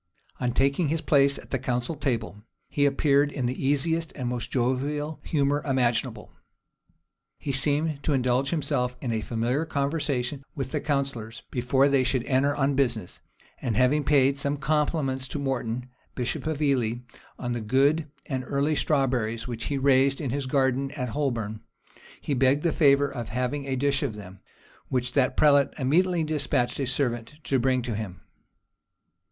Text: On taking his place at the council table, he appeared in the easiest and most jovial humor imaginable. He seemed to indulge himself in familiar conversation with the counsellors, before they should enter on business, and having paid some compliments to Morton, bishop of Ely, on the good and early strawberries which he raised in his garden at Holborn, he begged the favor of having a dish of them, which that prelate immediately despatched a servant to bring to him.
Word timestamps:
On 0.39 0.51
taking 0.51 0.87
his 0.87 0.99
place 0.99 1.37
at 1.37 1.51
the 1.51 1.59
council 1.59 1.95
table, 1.95 2.41
he 2.67 2.87
appeared 2.87 3.31
in 3.31 3.45
the 3.45 3.63
easiest 3.63 4.11
and 4.15 4.27
most 4.29 4.49
jovial 4.49 5.19
humor 5.21 5.61
imaginable. 5.63 6.31
He 7.37 7.51
seemed 7.51 8.01
to 8.01 8.13
indulge 8.13 8.49
himself 8.49 8.97
in 8.99 9.21
familiar 9.21 9.63
conversation 9.63 10.43
with 10.55 10.71
the 10.71 10.81
counsellors, 10.81 11.43
before 11.51 11.87
they 11.87 12.03
should 12.03 12.23
enter 12.23 12.55
on 12.55 12.73
business, 12.73 13.21
and 13.61 13.77
having 13.77 14.03
paid 14.03 14.39
some 14.39 14.57
compliments 14.57 15.27
to 15.27 15.37
Morton, 15.37 15.87
bishop 16.15 16.47
of 16.47 16.63
Ely, 16.63 16.95
on 17.37 17.51
the 17.51 17.61
good 17.61 18.07
and 18.25 18.43
early 18.47 18.73
strawberries 18.73 19.47
which 19.47 19.65
he 19.65 19.77
raised 19.77 20.19
in 20.19 20.31
his 20.31 20.47
garden 20.47 20.89
at 20.93 21.09
Holborn, 21.09 21.59
he 22.19 22.33
begged 22.33 22.63
the 22.63 22.71
favor 22.71 23.07
of 23.07 23.29
having 23.29 23.65
a 23.67 23.75
dish 23.75 24.01
of 24.01 24.15
them, 24.15 24.39
which 24.89 25.13
that 25.13 25.37
prelate 25.37 25.69
immediately 25.77 26.23
despatched 26.23 26.79
a 26.79 26.87
servant 26.87 27.35
to 27.43 27.59
bring 27.59 27.83
to 27.83 27.93
him. 27.93 28.21